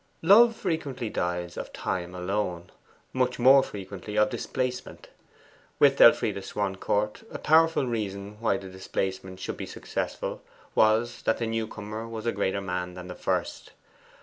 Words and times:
Love 0.23 0.55
frequently 0.55 1.11
dies 1.11 1.55
of 1.57 1.71
time 1.71 2.15
alone 2.15 2.71
much 3.13 3.37
more 3.37 3.61
frequently 3.61 4.17
of 4.17 4.31
displacement. 4.31 5.09
With 5.77 6.01
Elfride 6.01 6.43
Swancourt, 6.43 7.21
a 7.29 7.37
powerful 7.37 7.85
reason 7.85 8.37
why 8.39 8.57
the 8.57 8.67
displacement 8.67 9.39
should 9.39 9.57
be 9.57 9.67
successful 9.67 10.41
was 10.73 11.21
that 11.25 11.37
the 11.37 11.45
new 11.45 11.67
comer 11.67 12.07
was 12.07 12.25
a 12.25 12.31
greater 12.31 12.61
man 12.61 12.95
than 12.95 13.09
the 13.09 13.15
first. 13.15 13.73